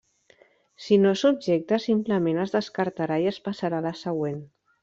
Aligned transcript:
Si 0.85 0.97
no 1.01 1.11
és 1.17 1.23
objecte, 1.29 1.79
simplement 1.85 2.41
es 2.47 2.57
descartarà 2.57 3.21
i 3.27 3.31
es 3.35 3.41
passara 3.49 3.83
a 3.83 3.87
la 3.91 3.97
següent. 4.05 4.43